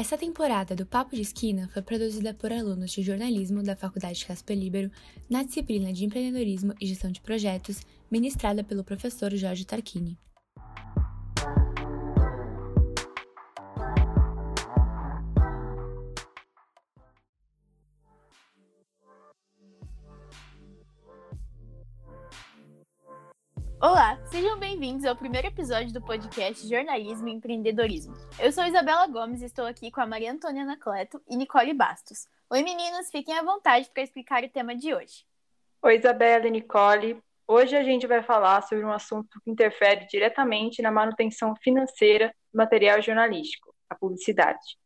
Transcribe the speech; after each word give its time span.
Essa 0.00 0.16
temporada 0.16 0.74
do 0.74 0.86
Papo 0.86 1.14
de 1.14 1.20
Esquina 1.20 1.68
foi 1.74 1.82
produzida 1.82 2.32
por 2.32 2.50
alunos 2.50 2.90
de 2.90 3.02
jornalismo 3.02 3.62
da 3.62 3.76
Faculdade 3.76 4.24
Casper 4.24 4.56
Libero 4.56 4.90
na 5.28 5.42
disciplina 5.42 5.92
de 5.92 6.06
empreendedorismo 6.06 6.72
e 6.80 6.86
gestão 6.86 7.12
de 7.12 7.20
projetos, 7.20 7.82
ministrada 8.10 8.64
pelo 8.64 8.82
professor 8.82 9.30
Jorge 9.36 9.66
Tarquini. 9.66 10.16
Olá, 23.82 24.18
sejam 24.26 24.58
bem-vindos 24.58 25.06
ao 25.06 25.16
primeiro 25.16 25.46
episódio 25.48 25.90
do 25.90 26.02
podcast 26.02 26.68
Jornalismo 26.68 27.28
e 27.28 27.32
Empreendedorismo. 27.32 28.14
Eu 28.38 28.52
sou 28.52 28.66
Isabela 28.66 29.06
Gomes 29.06 29.40
e 29.40 29.46
estou 29.46 29.64
aqui 29.64 29.90
com 29.90 30.02
a 30.02 30.06
Maria 30.06 30.30
Antônia 30.30 30.64
Anacleto 30.64 31.18
e 31.26 31.34
Nicole 31.34 31.72
Bastos. 31.72 32.28
Oi 32.50 32.62
meninas, 32.62 33.10
fiquem 33.10 33.38
à 33.38 33.42
vontade 33.42 33.88
para 33.90 34.02
explicar 34.02 34.44
o 34.44 34.50
tema 34.50 34.76
de 34.76 34.94
hoje. 34.94 35.24
Oi 35.82 35.96
Isabela 35.96 36.46
e 36.46 36.50
Nicole. 36.50 37.22
Hoje 37.48 37.74
a 37.74 37.82
gente 37.82 38.06
vai 38.06 38.22
falar 38.22 38.60
sobre 38.64 38.84
um 38.84 38.92
assunto 38.92 39.40
que 39.42 39.50
interfere 39.50 40.06
diretamente 40.10 40.82
na 40.82 40.90
manutenção 40.90 41.56
financeira 41.56 42.34
do 42.52 42.58
material 42.58 43.00
jornalístico, 43.00 43.74
a 43.88 43.94
publicidade. 43.94 44.76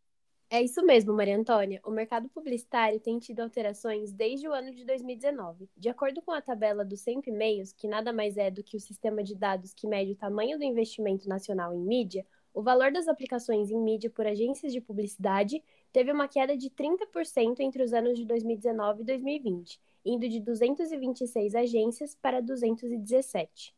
É 0.51 0.63
isso 0.63 0.85
mesmo, 0.85 1.13
Maria 1.13 1.37
Antônia. 1.37 1.81
O 1.85 1.91
mercado 1.91 2.29
publicitário 2.29 3.01
tem 3.01 3.19
tido 3.19 3.41
alterações 3.41 4.13
desde 4.13 4.49
o 4.49 4.53
ano 4.53 4.73
de 4.73 4.85
2019. 4.85 5.69
De 5.77 5.89
acordo 5.89 6.23
com 6.23 6.31
a 6.31 6.41
tabela 6.41 6.85
do 6.85 6.97
Sempre 6.97 7.33
Meios, 7.33 7.73
que 7.73 7.89
nada 7.89 8.13
mais 8.13 8.37
é 8.37 8.51
do 8.51 8.63
que 8.63 8.77
o 8.77 8.81
sistema 8.81 9.23
de 9.23 9.35
dados 9.35 9.75
que 9.75 9.89
mede 9.89 10.13
o 10.13 10.17
tamanho 10.17 10.57
do 10.57 10.65
investimento 10.65 11.29
nacional 11.29 11.75
em 11.75 11.81
mídia, 11.81 12.25
o 12.53 12.63
valor 12.63 12.93
das 12.93 13.09
aplicações 13.09 13.69
em 13.71 13.81
mídia 13.81 14.09
por 14.09 14.27
agências 14.27 14.73
de 14.73 14.81
publicidade 14.81 15.61
teve 15.93 16.13
uma 16.13 16.29
queda 16.29 16.57
de 16.57 16.71
30% 16.71 17.59
entre 17.59 17.83
os 17.83 17.93
anos 17.93 18.17
de 18.17 18.25
2019 18.25 19.03
e 19.03 19.05
2020, 19.05 19.81
indo 20.05 20.29
de 20.29 20.39
226 20.39 21.55
agências 21.57 22.15
para 22.15 22.41
217. 22.41 23.75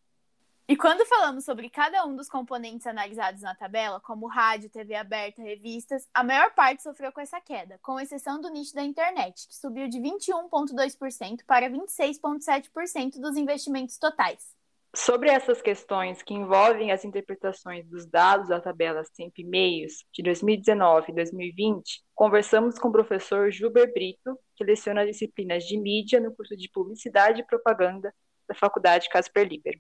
E 0.69 0.77
quando 0.77 1.07
falamos 1.07 1.45
sobre 1.45 1.71
cada 1.71 2.05
um 2.05 2.17
dos 2.17 2.29
componentes 2.29 2.89
analisados 2.89 3.41
na 3.41 3.55
tabela, 3.55 4.01
como 4.01 4.27
rádio, 4.27 4.69
TV 4.69 4.97
aberta, 4.97 5.41
revistas, 5.41 6.09
a 6.13 6.25
maior 6.25 6.53
parte 6.57 6.83
sofreu 6.83 7.13
com 7.13 7.21
essa 7.21 7.41
queda, 7.41 7.79
com 7.81 8.01
exceção 8.01 8.41
do 8.41 8.51
nicho 8.51 8.75
da 8.75 8.83
internet, 8.83 9.47
que 9.47 9.55
subiu 9.55 9.89
de 9.89 10.01
21,2% 10.01 11.45
para 11.47 11.71
26,7% 11.71 13.21
dos 13.21 13.37
investimentos 13.37 13.97
totais. 13.97 14.57
Sobre 14.93 15.31
essas 15.31 15.63
questões 15.63 16.21
que 16.21 16.35
envolvem 16.35 16.91
as 16.91 17.05
interpretações 17.05 17.87
dos 17.87 18.05
dados 18.05 18.49
da 18.49 18.61
tabela 18.61 19.05
Sempre 19.05 19.45
Meios 19.45 20.05
de 20.13 20.21
2019 20.21 21.13
e 21.13 21.15
2020, 21.15 22.03
conversamos 22.13 22.77
com 22.77 22.89
o 22.89 22.93
professor 22.93 23.53
Gilber 23.53 23.93
Brito, 23.93 24.37
que 24.57 24.65
leciona 24.65 25.07
disciplinas 25.07 25.63
de 25.63 25.79
mídia 25.79 26.19
no 26.19 26.35
curso 26.35 26.57
de 26.57 26.69
Publicidade 26.69 27.43
e 27.43 27.47
Propaganda 27.47 28.13
da 28.49 28.55
Faculdade 28.55 29.09
Casper 29.09 29.47
Libero 29.47 29.79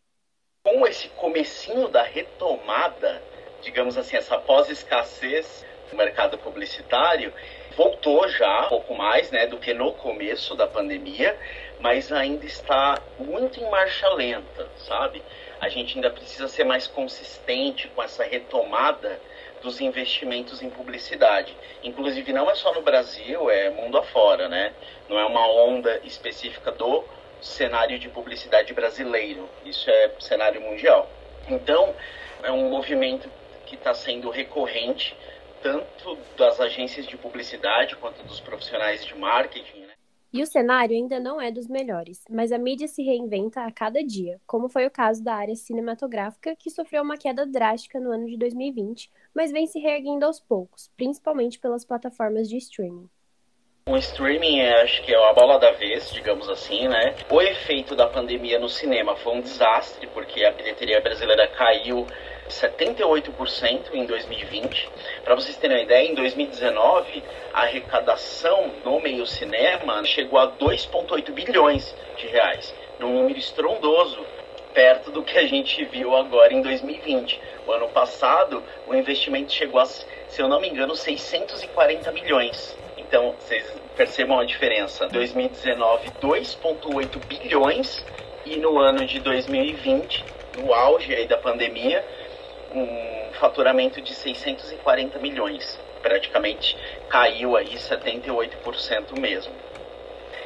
com 0.66 0.84
esse 0.84 1.08
comecinho 1.10 1.86
da 1.86 2.02
retomada, 2.02 3.22
digamos 3.62 3.96
assim, 3.96 4.16
essa 4.16 4.36
pós-escassez 4.36 5.64
do 5.88 5.96
mercado 5.96 6.36
publicitário, 6.38 7.32
voltou 7.76 8.28
já 8.28 8.66
um 8.66 8.68
pouco 8.70 8.92
mais 8.96 9.30
né, 9.30 9.46
do 9.46 9.58
que 9.58 9.72
no 9.72 9.92
começo 9.92 10.56
da 10.56 10.66
pandemia, 10.66 11.38
mas 11.78 12.10
ainda 12.10 12.44
está 12.44 13.00
muito 13.16 13.60
em 13.60 13.70
marcha 13.70 14.08
lenta, 14.08 14.68
sabe? 14.78 15.22
A 15.60 15.68
gente 15.68 15.94
ainda 15.94 16.10
precisa 16.10 16.48
ser 16.48 16.64
mais 16.64 16.88
consistente 16.88 17.86
com 17.86 18.02
essa 18.02 18.24
retomada 18.24 19.20
dos 19.62 19.80
investimentos 19.80 20.62
em 20.62 20.68
publicidade. 20.68 21.56
Inclusive, 21.84 22.32
não 22.32 22.50
é 22.50 22.56
só 22.56 22.74
no 22.74 22.82
Brasil, 22.82 23.48
é 23.48 23.70
mundo 23.70 23.98
afora, 23.98 24.48
né? 24.48 24.72
Não 25.08 25.16
é 25.16 25.24
uma 25.24 25.46
onda 25.46 26.00
específica 26.02 26.72
do 26.72 27.04
cenário 27.40 27.98
de 27.98 28.08
publicidade 28.08 28.72
brasileiro, 28.72 29.48
isso 29.64 29.88
é 29.88 30.12
cenário 30.20 30.60
mundial. 30.60 31.08
Então, 31.48 31.94
é 32.42 32.50
um 32.50 32.68
movimento 32.68 33.30
que 33.66 33.74
está 33.74 33.94
sendo 33.94 34.30
recorrente, 34.30 35.16
tanto 35.62 36.18
das 36.36 36.60
agências 36.60 37.06
de 37.06 37.16
publicidade 37.16 37.96
quanto 37.96 38.22
dos 38.24 38.40
profissionais 38.40 39.04
de 39.04 39.14
marketing. 39.14 39.80
Né? 39.80 39.94
E 40.32 40.42
o 40.42 40.46
cenário 40.46 40.94
ainda 40.94 41.18
não 41.18 41.40
é 41.40 41.50
dos 41.50 41.66
melhores, 41.66 42.22
mas 42.28 42.52
a 42.52 42.58
mídia 42.58 42.86
se 42.86 43.02
reinventa 43.02 43.62
a 43.62 43.72
cada 43.72 44.04
dia, 44.04 44.40
como 44.46 44.68
foi 44.68 44.86
o 44.86 44.90
caso 44.90 45.24
da 45.24 45.34
área 45.34 45.56
cinematográfica, 45.56 46.54
que 46.54 46.70
sofreu 46.70 47.02
uma 47.02 47.16
queda 47.16 47.46
drástica 47.46 47.98
no 47.98 48.12
ano 48.12 48.26
de 48.26 48.36
2020, 48.36 49.10
mas 49.34 49.50
vem 49.50 49.66
se 49.66 49.78
reerguendo 49.78 50.26
aos 50.26 50.38
poucos, 50.38 50.90
principalmente 50.96 51.58
pelas 51.58 51.84
plataformas 51.84 52.48
de 52.48 52.56
streaming. 52.58 53.08
O 53.88 53.96
streaming 53.98 54.58
é, 54.58 54.82
acho 54.82 55.00
que 55.02 55.14
é 55.14 55.16
a 55.16 55.32
bola 55.32 55.60
da 55.60 55.70
vez, 55.70 56.10
digamos 56.10 56.48
assim, 56.48 56.88
né? 56.88 57.14
O 57.30 57.40
efeito 57.40 57.94
da 57.94 58.08
pandemia 58.08 58.58
no 58.58 58.68
cinema 58.68 59.14
foi 59.14 59.34
um 59.34 59.40
desastre, 59.40 60.08
porque 60.08 60.44
a 60.44 60.50
bilheteria 60.50 61.00
brasileira 61.00 61.46
caiu 61.46 62.04
78% 62.48 63.94
em 63.94 64.04
2020. 64.04 64.90
Para 65.22 65.36
vocês 65.36 65.56
terem 65.56 65.76
uma 65.76 65.82
ideia, 65.84 66.04
em 66.04 66.16
2019, 66.16 67.22
a 67.54 67.60
arrecadação 67.60 68.72
no 68.84 68.98
meio 68.98 69.24
cinema 69.24 70.02
chegou 70.04 70.40
a 70.40 70.50
2,8 70.50 71.30
bilhões 71.30 71.94
de 72.16 72.26
reais, 72.26 72.74
num 72.98 73.12
número 73.12 73.38
estrondoso 73.38 74.26
perto 74.74 75.12
do 75.12 75.22
que 75.22 75.38
a 75.38 75.46
gente 75.46 75.84
viu 75.84 76.16
agora 76.16 76.52
em 76.52 76.60
2020. 76.60 77.40
O 77.64 77.70
ano 77.70 77.88
passado, 77.90 78.64
o 78.84 78.96
investimento 78.96 79.52
chegou 79.52 79.80
a, 79.80 79.86
se 79.86 80.04
eu 80.36 80.48
não 80.48 80.60
me 80.60 80.68
engano, 80.68 80.96
640 80.96 82.10
milhões. 82.10 82.76
Então, 83.08 83.34
vocês 83.38 83.72
percebam 83.96 84.40
a 84.40 84.44
diferença. 84.44 85.06
2019, 85.08 86.10
2,8 86.20 87.18
bilhões 87.28 88.04
e 88.44 88.56
no 88.56 88.78
ano 88.78 89.06
de 89.06 89.20
2020, 89.20 90.24
no 90.58 90.74
auge 90.74 91.14
aí 91.14 91.26
da 91.26 91.36
pandemia, 91.36 92.04
um 92.74 93.32
faturamento 93.34 94.00
de 94.00 94.12
640 94.12 95.20
milhões. 95.20 95.78
Praticamente 96.02 96.76
caiu 97.08 97.56
aí 97.56 97.74
78% 97.76 99.18
mesmo. 99.18 99.52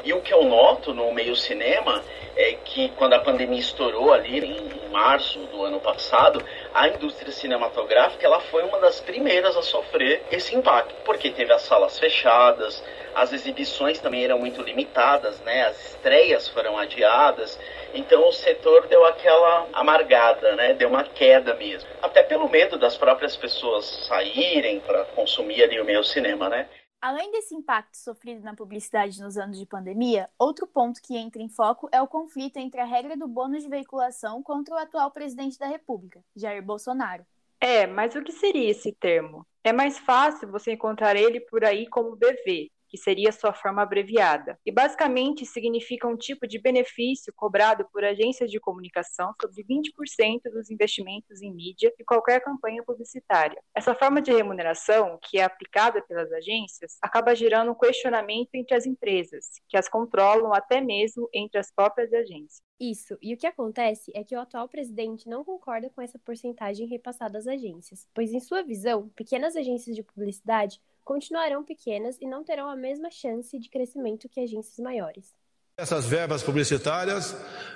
E 0.04 0.12
o 0.12 0.20
que 0.20 0.32
eu 0.32 0.44
noto 0.44 0.92
no 0.92 1.12
meio 1.12 1.36
cinema 1.36 2.02
é 2.36 2.52
que 2.64 2.90
quando 2.90 3.14
a 3.14 3.18
pandemia 3.20 3.58
estourou 3.58 4.12
ali 4.12 4.38
em 4.38 4.88
março 4.90 5.38
do 5.46 5.64
ano 5.64 5.80
passado, 5.80 6.42
a 6.74 6.88
indústria 6.88 7.32
cinematográfica 7.32 8.26
ela 8.26 8.40
foi 8.40 8.62
uma 8.62 8.78
das 8.78 9.00
primeiras 9.00 9.56
a 9.56 9.62
sofrer 9.62 10.22
esse 10.30 10.54
impacto, 10.54 10.94
porque 11.04 11.30
teve 11.30 11.52
as 11.52 11.62
salas 11.62 11.98
fechadas, 11.98 12.82
as 13.14 13.32
exibições 13.32 13.98
também 13.98 14.24
eram 14.24 14.38
muito 14.38 14.62
limitadas, 14.62 15.40
né? 15.40 15.66
As 15.66 15.90
estreias 15.90 16.48
foram 16.48 16.78
adiadas, 16.78 17.58
então 17.92 18.28
o 18.28 18.32
setor 18.32 18.86
deu 18.86 19.04
aquela 19.04 19.66
amargada, 19.72 20.54
né? 20.54 20.74
Deu 20.74 20.88
uma 20.88 21.04
queda 21.04 21.54
mesmo, 21.54 21.88
até 22.00 22.22
pelo 22.22 22.48
medo 22.48 22.78
das 22.78 22.96
próprias 22.96 23.36
pessoas 23.36 24.06
saírem 24.06 24.80
para 24.80 25.04
consumir 25.06 25.62
ali 25.62 25.80
o 25.80 25.84
meio 25.84 26.04
cinema, 26.04 26.48
né? 26.48 26.68
Além 27.00 27.32
desse 27.32 27.54
impacto 27.54 27.96
sofrido 27.96 28.42
na 28.42 28.54
publicidade 28.54 29.22
nos 29.22 29.38
anos 29.38 29.58
de 29.58 29.64
pandemia, 29.64 30.28
outro 30.38 30.66
ponto 30.66 31.00
que 31.00 31.16
entra 31.16 31.40
em 31.40 31.48
foco 31.48 31.88
é 31.90 32.02
o 32.02 32.06
conflito 32.06 32.58
entre 32.58 32.78
a 32.78 32.84
regra 32.84 33.16
do 33.16 33.26
bônus 33.26 33.62
de 33.62 33.70
veiculação 33.70 34.42
contra 34.42 34.74
o 34.74 34.78
atual 34.78 35.10
presidente 35.10 35.58
da 35.58 35.66
República, 35.66 36.22
Jair 36.36 36.62
Bolsonaro. 36.62 37.24
É, 37.58 37.86
mas 37.86 38.14
o 38.14 38.22
que 38.22 38.32
seria 38.32 38.70
esse 38.70 38.92
termo? 38.92 39.46
É 39.64 39.72
mais 39.72 39.98
fácil 39.98 40.50
você 40.50 40.72
encontrar 40.72 41.16
ele 41.16 41.40
por 41.40 41.64
aí 41.64 41.86
como 41.86 42.16
BV, 42.16 42.70
que 42.90 42.98
seria 42.98 43.30
sua 43.30 43.52
forma 43.52 43.82
abreviada, 43.82 44.58
e 44.66 44.72
basicamente 44.72 45.46
significa 45.46 46.08
um 46.08 46.16
tipo 46.16 46.46
de 46.46 46.60
benefício 46.60 47.32
cobrado 47.36 47.88
por 47.92 48.04
agências 48.04 48.50
de 48.50 48.58
comunicação 48.58 49.32
sobre 49.40 49.62
20% 49.64 50.42
dos 50.52 50.70
investimentos 50.70 51.40
em 51.40 51.54
mídia 51.54 51.92
e 51.98 52.04
qualquer 52.04 52.40
campanha 52.40 52.82
publicitária. 52.82 53.62
Essa 53.74 53.94
forma 53.94 54.20
de 54.20 54.32
remuneração, 54.32 55.18
que 55.22 55.38
é 55.38 55.44
aplicada 55.44 56.02
pelas 56.02 56.32
agências, 56.32 56.98
acaba 57.00 57.34
gerando 57.34 57.70
um 57.70 57.78
questionamento 57.78 58.50
entre 58.54 58.74
as 58.74 58.86
empresas, 58.86 59.46
que 59.68 59.76
as 59.76 59.88
controlam 59.88 60.52
até 60.52 60.80
mesmo 60.80 61.28
entre 61.32 61.58
as 61.58 61.72
próprias 61.72 62.12
agências. 62.12 62.60
Isso, 62.80 63.16
e 63.20 63.34
o 63.34 63.36
que 63.36 63.46
acontece 63.46 64.10
é 64.14 64.24
que 64.24 64.34
o 64.34 64.40
atual 64.40 64.66
presidente 64.66 65.28
não 65.28 65.44
concorda 65.44 65.90
com 65.90 66.00
essa 66.00 66.18
porcentagem 66.18 66.86
repassada 66.86 67.36
às 67.38 67.46
agências, 67.46 68.08
pois, 68.14 68.32
em 68.32 68.40
sua 68.40 68.62
visão, 68.62 69.10
pequenas 69.10 69.54
agências 69.54 69.94
de 69.94 70.02
publicidade 70.02 70.80
continuarão 71.10 71.64
pequenas 71.64 72.16
e 72.20 72.24
não 72.24 72.44
terão 72.44 72.70
a 72.70 72.76
mesma 72.76 73.10
chance 73.10 73.58
de 73.58 73.68
crescimento 73.68 74.28
que 74.28 74.38
agências 74.38 74.78
maiores. 74.78 75.34
Essas 75.76 76.06
verbas 76.06 76.40
publicitárias 76.40 77.34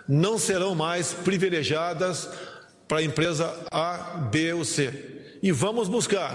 não 0.09 0.39
serão 0.39 0.73
mais 0.73 1.13
privilegiadas 1.13 2.29
para 2.87 2.99
a 2.99 3.03
empresa 3.03 3.67
A, 3.73 4.29
B 4.31 4.53
ou 4.53 4.65
C. 4.65 5.39
E 5.43 5.51
vamos 5.51 5.89
buscar, 5.89 6.33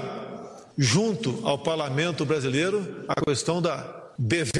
junto 0.78 1.40
ao 1.48 1.58
parlamento 1.58 2.26
brasileiro, 2.26 3.06
a 3.08 3.16
questão 3.24 3.62
da 3.62 4.12
BV. 4.18 4.52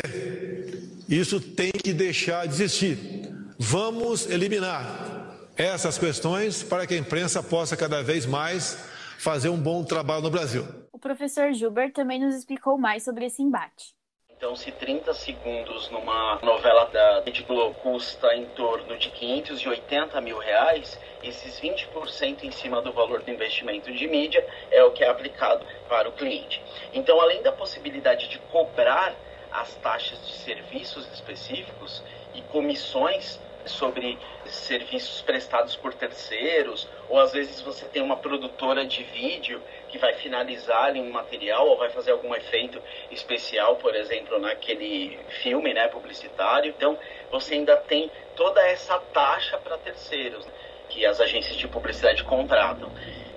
Isso 1.10 1.42
tem 1.42 1.74
que 1.74 1.92
deixar 1.92 2.48
de 2.48 2.54
existir. 2.54 3.36
Vamos 3.58 4.30
eliminar 4.30 5.38
essas 5.58 5.98
questões 5.98 6.64
para 6.64 6.88
que 6.88 6.94
a 6.94 6.98
imprensa 6.98 7.44
possa 7.44 7.76
cada 7.76 8.02
vez 8.02 8.26
mais 8.26 8.78
fazer 9.18 9.50
um 9.50 9.58
bom 9.58 9.84
trabalho 9.84 10.22
no 10.22 10.30
Brasil. 10.30 10.66
O 11.00 11.02
professor 11.02 11.54
Gilbert 11.54 11.94
também 11.94 12.20
nos 12.20 12.36
explicou 12.36 12.78
mais 12.78 13.06
sobre 13.06 13.24
esse 13.24 13.42
embate. 13.42 13.96
Então, 14.32 14.54
se 14.54 14.70
30 14.70 15.14
segundos 15.14 15.90
numa 15.90 16.38
novela 16.44 16.88
da 16.88 17.22
Rede 17.22 17.42
Globo 17.44 17.74
custa 17.76 18.36
em 18.36 18.46
torno 18.48 18.98
de 18.98 19.10
580 19.10 20.20
mil 20.20 20.38
reais, 20.38 21.00
esses 21.24 21.58
20% 21.58 22.44
em 22.44 22.52
cima 22.52 22.82
do 22.82 22.92
valor 22.92 23.24
do 23.24 23.32
investimento 23.32 23.94
de 23.94 24.08
mídia 24.10 24.46
é 24.72 24.84
o 24.84 24.92
que 24.92 25.02
é 25.02 25.08
aplicado 25.08 25.66
para 25.88 26.10
o 26.10 26.12
cliente. 26.12 26.62
Então, 26.94 27.22
além 27.22 27.42
da 27.44 27.54
possibilidade 27.54 28.28
de 28.28 28.38
cobrar 28.52 29.16
as 29.54 29.74
taxas 29.76 30.20
de 30.28 30.34
serviços 30.34 31.10
específicos 31.14 32.04
e 32.34 32.42
comissões 32.42 33.40
sobre 33.66 34.20
serviços 34.52 35.22
prestados 35.22 35.76
por 35.76 35.94
terceiros, 35.94 36.88
ou 37.08 37.20
às 37.20 37.32
vezes 37.32 37.62
você 37.62 37.86
tem 37.86 38.02
uma 38.02 38.18
produtora 38.18 38.86
de 38.86 39.04
vídeo 39.04 39.62
que 39.88 39.98
vai 39.98 40.14
finalizar 40.14 40.94
um 40.94 41.10
material 41.12 41.68
ou 41.68 41.78
vai 41.78 41.90
fazer 41.90 42.12
algum 42.12 42.34
efeito 42.36 42.82
especial, 43.12 43.76
por 43.78 43.96
exemplo, 43.96 44.40
naquele 44.40 45.20
filme 45.42 45.74
né, 45.74 45.88
publicitário. 45.88 46.74
Então, 46.76 46.98
você 47.32 47.56
ainda 47.56 47.76
tem 47.78 48.12
toda 48.36 48.62
essa 48.68 49.00
taxa 49.14 49.58
para 49.58 49.78
terceiros 49.78 50.46
né, 50.46 50.54
que 50.90 51.06
as 51.06 51.20
agências 51.20 51.56
de 51.56 51.68
publicidade 51.68 52.24
contratam. 52.24 52.92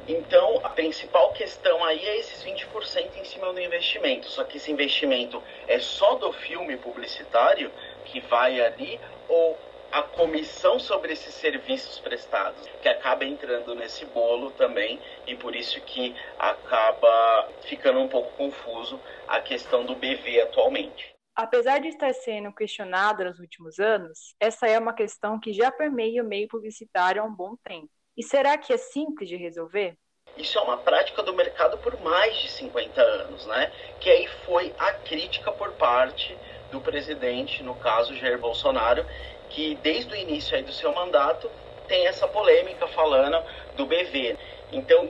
Então, 0.09 0.61
a 0.65 0.69
principal 0.69 1.33
questão 1.33 1.85
aí 1.85 2.05
é 2.05 2.19
esses 2.19 2.45
20% 2.45 3.17
em 3.17 3.25
cima 3.25 3.53
do 3.53 3.61
investimento. 3.61 4.29
Só 4.29 4.43
que 4.43 4.57
esse 4.57 4.71
investimento 4.73 5.43
é 5.69 5.79
só 5.79 6.17
do 6.17 6.33
filme 6.33 6.77
publicitário 6.77 7.71
que 8.05 8.21
vai 8.21 8.61
ali 8.61 8.99
ou 9.29 9.57
a 9.93 10.03
comissão 10.03 10.79
sobre 10.79 11.13
esses 11.13 11.35
serviços 11.35 12.01
prestados, 12.01 12.67
que 12.81 12.89
acaba 12.89 13.25
entrando 13.27 13.75
nesse 13.75 14.07
bolo 14.07 14.51
também, 14.53 14.99
e 15.27 15.37
por 15.37 15.55
isso 15.55 15.81
que 15.83 16.17
acaba 16.39 17.49
ficando 17.63 18.01
um 18.01 18.09
pouco 18.09 18.35
confuso 18.37 18.99
a 19.29 19.41
questão 19.41 19.85
do 19.85 19.95
BV 19.95 20.41
atualmente. 20.41 21.13
Apesar 21.37 21.79
de 21.79 21.89
estar 21.89 22.13
sendo 22.15 22.53
questionada 22.53 23.25
nos 23.25 23.39
últimos 23.39 23.79
anos, 23.79 24.35
essa 24.41 24.67
é 24.67 24.79
uma 24.79 24.95
questão 24.95 25.39
que 25.39 25.53
já 25.53 25.71
permeia 25.71 26.23
o 26.23 26.27
meio 26.27 26.49
publicitário 26.49 27.23
há 27.23 27.25
um 27.25 27.35
bom 27.35 27.55
tempo. 27.63 27.89
E 28.17 28.23
será 28.23 28.57
que 28.59 28.73
é 28.73 28.77
simples 28.77 29.29
de 29.29 29.37
resolver? 29.37 29.97
Isso 30.37 30.59
é 30.59 30.63
uma 30.63 30.79
prática 30.79 31.23
do 31.23 31.35
mercado 31.35 31.77
por 31.79 32.01
mais 32.01 32.37
de 32.39 32.51
50 32.51 33.01
anos, 33.01 33.47
né? 33.47 33.71
Que 34.01 34.11
aí 34.11 34.27
foi 34.47 34.75
a 34.79 34.93
crítica 34.93 35.53
por 35.53 35.73
parte 35.73 36.37
do 36.71 36.81
presidente, 36.81 37.63
no 37.63 37.75
caso 37.75 38.15
Jair 38.17 38.39
Bolsonaro, 38.39 39.05
que 39.53 39.75
desde 39.83 40.13
o 40.13 40.17
início 40.17 40.57
aí 40.57 40.63
do 40.63 40.73
seu 40.73 40.93
mandato 40.93 41.51
tem 41.87 42.07
essa 42.07 42.27
polêmica 42.27 42.87
falando 42.89 43.43
do 43.77 43.87
BV. 43.87 44.37
Então, 44.73 45.09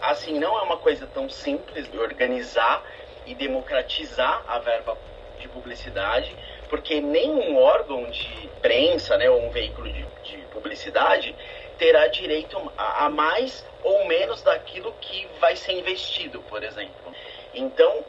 assim, 0.00 0.38
não 0.38 0.58
é 0.58 0.62
uma 0.62 0.76
coisa 0.76 1.06
tão 1.06 1.28
simples 1.28 1.90
de 1.90 1.98
organizar 1.98 2.84
e 3.26 3.34
democratizar 3.34 4.44
a 4.46 4.58
verba 4.58 4.96
de 5.38 5.48
publicidade, 5.48 6.36
porque 6.68 7.00
nenhum 7.00 7.56
órgão 7.56 8.10
de 8.10 8.48
prensa, 8.60 9.16
né, 9.16 9.30
ou 9.30 9.42
um 9.42 9.50
veículo 9.50 9.90
de, 9.90 10.04
de 10.24 10.38
publicidade 10.52 11.34
terá 11.78 12.08
direito 12.08 12.72
a, 12.76 13.06
a 13.06 13.10
mais 13.10 13.64
ou 13.82 14.04
menos 14.06 14.42
daquilo 14.42 14.92
que 15.00 15.26
vai 15.40 15.54
ser 15.56 15.72
investido, 15.72 16.42
por 16.42 16.62
exemplo. 16.62 17.14
Então, 17.54 18.04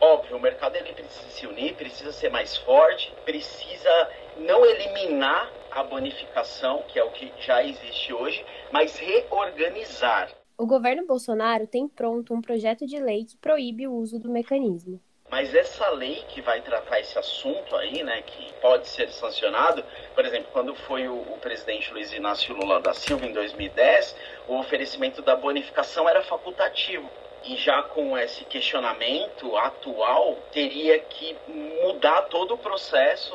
óbvio, 0.00 0.36
o 0.36 0.40
mercado 0.40 0.76
ele 0.76 0.92
precisa 0.92 1.30
se 1.30 1.46
unir, 1.46 1.74
precisa 1.74 2.12
ser 2.12 2.30
mais 2.30 2.56
forte, 2.56 3.12
precisa 3.24 4.08
não 4.38 4.64
eliminar 4.64 5.50
a 5.70 5.82
bonificação, 5.82 6.82
que 6.88 6.98
é 6.98 7.04
o 7.04 7.10
que 7.10 7.32
já 7.40 7.64
existe 7.64 8.12
hoje, 8.12 8.44
mas 8.70 8.96
reorganizar. 8.96 10.30
O 10.56 10.66
governo 10.66 11.04
Bolsonaro 11.04 11.66
tem 11.66 11.88
pronto 11.88 12.32
um 12.32 12.40
projeto 12.40 12.86
de 12.86 12.98
lei 13.00 13.24
que 13.24 13.36
proíbe 13.36 13.88
o 13.88 13.94
uso 13.94 14.18
do 14.18 14.30
mecanismo. 14.30 15.00
Mas 15.30 15.52
essa 15.52 15.90
lei 15.90 16.22
que 16.28 16.40
vai 16.40 16.60
tratar 16.60 17.00
esse 17.00 17.18
assunto 17.18 17.74
aí, 17.74 18.04
né, 18.04 18.22
que 18.22 18.52
pode 18.60 18.86
ser 18.86 19.08
sancionado, 19.08 19.84
por 20.14 20.24
exemplo, 20.24 20.48
quando 20.52 20.74
foi 20.74 21.08
o, 21.08 21.14
o, 21.14 21.38
presidente 21.38 21.92
Luiz 21.92 22.12
Inácio 22.12 22.54
Lula 22.54 22.80
da 22.80 22.94
Silva 22.94 23.26
em 23.26 23.32
2010, 23.32 24.16
o 24.46 24.58
oferecimento 24.58 25.22
da 25.22 25.34
bonificação 25.34 26.08
era 26.08 26.22
facultativo. 26.22 27.10
E 27.42 27.56
já 27.56 27.82
com 27.82 28.16
esse 28.16 28.44
questionamento 28.44 29.56
atual, 29.56 30.38
teria 30.52 31.00
que 31.00 31.36
mudar 31.48 32.22
todo 32.22 32.54
o 32.54 32.58
processo 32.58 33.34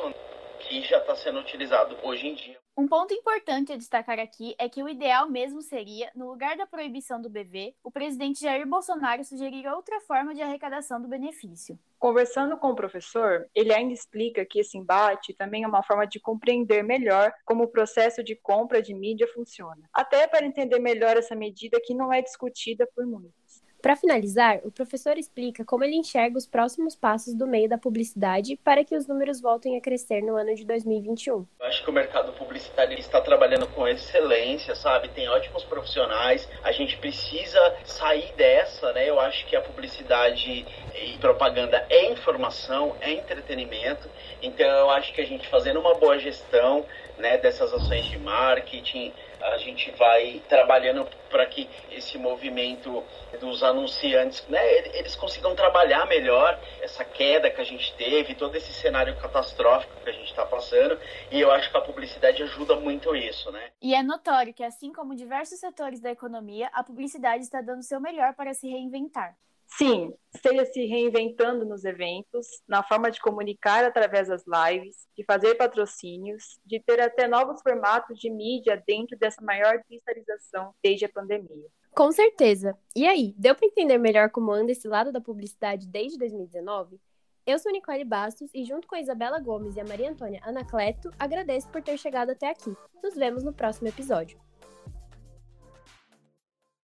que 0.60 0.82
já 0.82 0.98
está 0.98 1.16
sendo 1.16 1.40
utilizado 1.40 1.96
hoje 2.02 2.28
em 2.28 2.34
dia. 2.34 2.58
Um 2.76 2.86
ponto 2.86 3.12
importante 3.12 3.72
a 3.72 3.76
destacar 3.76 4.18
aqui 4.18 4.54
é 4.58 4.68
que 4.68 4.82
o 4.82 4.88
ideal 4.88 5.28
mesmo 5.28 5.60
seria, 5.60 6.10
no 6.14 6.28
lugar 6.30 6.56
da 6.56 6.66
proibição 6.66 7.20
do 7.20 7.28
BV, 7.28 7.74
o 7.82 7.90
presidente 7.90 8.40
Jair 8.40 8.66
Bolsonaro 8.66 9.24
sugerir 9.24 9.66
outra 9.66 10.00
forma 10.00 10.34
de 10.34 10.40
arrecadação 10.40 11.00
do 11.00 11.08
benefício. 11.08 11.78
Conversando 11.98 12.56
com 12.56 12.68
o 12.68 12.74
professor, 12.74 13.46
ele 13.54 13.74
ainda 13.74 13.92
explica 13.92 14.46
que 14.46 14.60
esse 14.60 14.78
embate 14.78 15.34
também 15.34 15.64
é 15.64 15.68
uma 15.68 15.82
forma 15.82 16.06
de 16.06 16.18
compreender 16.18 16.82
melhor 16.82 17.32
como 17.44 17.64
o 17.64 17.68
processo 17.68 18.22
de 18.24 18.34
compra 18.36 18.80
de 18.80 18.94
mídia 18.94 19.28
funciona, 19.34 19.82
até 19.92 20.26
para 20.26 20.46
entender 20.46 20.78
melhor 20.78 21.16
essa 21.16 21.34
medida 21.34 21.80
que 21.84 21.92
não 21.92 22.10
é 22.10 22.22
discutida 22.22 22.88
por 22.94 23.04
muitos. 23.04 23.49
Para 23.82 23.96
finalizar, 23.96 24.60
o 24.62 24.70
professor 24.70 25.16
explica 25.16 25.64
como 25.64 25.84
ele 25.84 25.96
enxerga 25.96 26.36
os 26.36 26.46
próximos 26.46 26.94
passos 26.94 27.34
do 27.34 27.46
meio 27.46 27.68
da 27.68 27.78
publicidade 27.78 28.58
para 28.62 28.84
que 28.84 28.94
os 28.94 29.06
números 29.06 29.40
voltem 29.40 29.76
a 29.78 29.80
crescer 29.80 30.20
no 30.20 30.36
ano 30.36 30.54
de 30.54 30.66
2021. 30.66 31.46
Eu 31.58 31.66
acho 31.66 31.82
que 31.82 31.88
o 31.88 31.92
mercado 31.92 32.32
publicitário 32.34 32.98
está 32.98 33.20
trabalhando 33.22 33.66
com 33.68 33.88
excelência, 33.88 34.74
sabe? 34.74 35.08
Tem 35.08 35.28
ótimos 35.28 35.64
profissionais. 35.64 36.46
A 36.62 36.72
gente 36.72 36.98
precisa 36.98 37.58
sair 37.84 38.32
dessa, 38.36 38.92
né? 38.92 39.08
Eu 39.08 39.18
acho 39.18 39.46
que 39.46 39.56
a 39.56 39.62
publicidade 39.62 40.66
e 40.94 41.16
propaganda 41.18 41.86
é 41.88 42.12
informação, 42.12 42.94
é 43.00 43.12
entretenimento. 43.12 44.08
Então 44.42 44.66
eu 44.66 44.90
acho 44.90 45.14
que 45.14 45.22
a 45.22 45.26
gente 45.26 45.48
fazendo 45.48 45.80
uma 45.80 45.94
boa 45.94 46.18
gestão, 46.18 46.84
né, 47.18 47.38
dessas 47.38 47.72
ações 47.72 48.06
de 48.06 48.18
marketing, 48.18 49.12
a 49.42 49.58
gente 49.58 49.90
vai 49.92 50.42
trabalhando 50.48 51.06
para 51.28 51.46
que 51.46 51.68
esse 51.90 52.18
movimento 52.18 53.02
dos 53.40 53.62
anunciantes, 53.62 54.46
né, 54.48 54.60
eles 54.98 55.14
consigam 55.14 55.54
trabalhar 55.54 56.06
melhor 56.06 56.58
essa 56.80 57.04
queda 57.04 57.50
que 57.50 57.60
a 57.60 57.64
gente 57.64 57.94
teve, 57.94 58.34
todo 58.34 58.54
esse 58.56 58.72
cenário 58.72 59.16
catastrófico 59.16 59.92
que 60.02 60.10
a 60.10 60.12
gente 60.12 60.30
está 60.30 60.44
passando, 60.44 60.98
e 61.30 61.40
eu 61.40 61.50
acho 61.50 61.70
que 61.70 61.76
a 61.76 61.80
publicidade 61.80 62.42
ajuda 62.42 62.76
muito 62.76 63.14
isso, 63.14 63.50
né? 63.52 63.70
E 63.80 63.94
é 63.94 64.02
notório 64.02 64.52
que, 64.52 64.64
assim 64.64 64.92
como 64.92 65.14
diversos 65.14 65.58
setores 65.58 66.00
da 66.00 66.10
economia, 66.10 66.68
a 66.72 66.82
publicidade 66.82 67.42
está 67.42 67.60
dando 67.60 67.82
seu 67.82 68.00
melhor 68.00 68.34
para 68.34 68.52
se 68.52 68.68
reinventar. 68.68 69.36
Sim, 69.76 70.12
esteja 70.34 70.64
se 70.66 70.84
reinventando 70.86 71.64
nos 71.64 71.84
eventos, 71.84 72.46
na 72.68 72.82
forma 72.82 73.10
de 73.10 73.20
comunicar 73.20 73.84
através 73.84 74.28
das 74.28 74.44
lives, 74.46 75.08
de 75.16 75.24
fazer 75.24 75.54
patrocínios, 75.54 76.58
de 76.64 76.80
ter 76.80 77.00
até 77.00 77.26
novos 77.26 77.62
formatos 77.62 78.18
de 78.18 78.30
mídia 78.30 78.82
dentro 78.86 79.16
dessa 79.16 79.42
maior 79.42 79.80
digitalização 79.88 80.74
desde 80.82 81.06
a 81.06 81.08
pandemia. 81.08 81.68
Com 81.94 82.12
certeza. 82.12 82.76
E 82.94 83.06
aí, 83.06 83.34
deu 83.36 83.54
para 83.54 83.66
entender 83.66 83.98
melhor 83.98 84.30
como 84.30 84.52
anda 84.52 84.72
esse 84.72 84.86
lado 84.86 85.12
da 85.12 85.20
publicidade 85.20 85.86
desde 85.86 86.18
2019? 86.18 87.00
Eu 87.46 87.58
sou 87.58 87.72
Nicole 87.72 88.04
Bastos 88.04 88.50
e, 88.54 88.64
junto 88.64 88.86
com 88.86 88.94
a 88.94 89.00
Isabela 89.00 89.40
Gomes 89.40 89.76
e 89.76 89.80
a 89.80 89.84
Maria 89.84 90.10
Antônia 90.10 90.40
Anacleto, 90.44 91.10
agradeço 91.18 91.68
por 91.70 91.82
ter 91.82 91.96
chegado 91.96 92.30
até 92.30 92.50
aqui. 92.50 92.72
Nos 93.02 93.14
vemos 93.14 93.42
no 93.42 93.52
próximo 93.52 93.88
episódio. 93.88 94.38